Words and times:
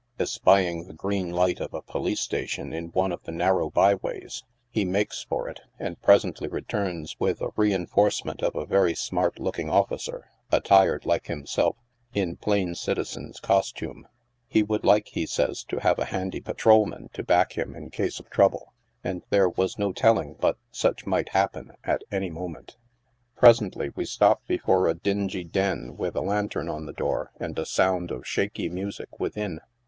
Esyping 0.19 0.87
the 0.87 0.95
green 0.95 1.29
light 1.29 1.59
of 1.59 1.75
a 1.75 1.81
police 1.83 2.21
station 2.21 2.73
in 2.73 2.87
one 2.87 3.11
of 3.11 3.21
the 3.21 3.31
narrow 3.31 3.69
by 3.69 3.93
ways, 3.93 4.43
he 4.71 4.83
makes 4.83 5.21
for 5.21 5.47
it, 5.47 5.59
and 5.77 6.01
presently 6.01 6.47
returns 6.47 7.15
with 7.19 7.39
a 7.39 7.51
reinforcement 7.55 8.41
of 8.41 8.55
a 8.55 8.65
very 8.65 8.95
smart 8.95 9.37
looking 9.39 9.69
officer, 9.69 10.31
attired, 10.51 11.05
like 11.05 11.27
himself, 11.27 11.75
in 12.15 12.35
plain 12.35 12.73
citizen's 12.73 13.39
costume. 13.39 14.07
He 14.47 14.63
would 14.63 14.83
like, 14.83 15.09
he 15.09 15.27
says, 15.27 15.63
to 15.65 15.77
have 15.81 15.99
a 15.99 16.05
handy 16.05 16.41
patrolman 16.41 17.11
to 17.13 17.21
back 17.23 17.53
him 17.55 17.75
in 17.75 17.91
case 17.91 18.19
of 18.19 18.27
trouble, 18.31 18.73
and 19.03 19.21
there 19.29 19.49
was 19.49 19.77
no 19.77 19.93
telling 19.93 20.33
but 20.33 20.57
such 20.71 21.05
might 21.05 21.29
happen 21.29 21.73
at 21.83 22.01
any 22.11 22.31
moment. 22.31 22.75
Presently 23.35 23.91
we 23.95 24.05
stop 24.05 24.41
before 24.47 24.87
a 24.87 24.95
dingy 24.95 25.43
den 25.43 25.95
with 25.95 26.15
a 26.15 26.21
lantern 26.21 26.69
on 26.69 26.87
the 26.87 26.91
door 26.93 27.31
and 27.39 27.59
a 27.59 27.67
sound 27.67 28.09
of 28.09 28.25
shaky 28.25 28.67
music 28.67 29.19
within. 29.19 29.59